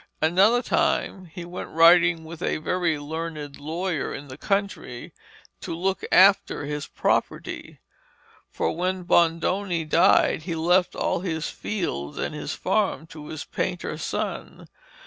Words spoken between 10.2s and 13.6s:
he left all his fields and his farm to his